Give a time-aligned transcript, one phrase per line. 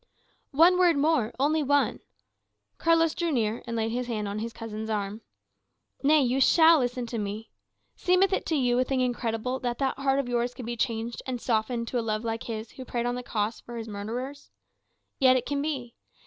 [0.55, 1.99] "One word more, only one."
[2.79, 5.21] Carlos drew near and laid his hand on his cousin's arm.
[6.01, 7.51] "Nay, you shall listen to me.
[7.95, 11.21] Seemeth it to you a thing incredible that that heart of yours can be changed
[11.27, 14.49] and softened to a love like His who prayed on the cross for his murderers?
[15.19, 15.93] Yet it can be.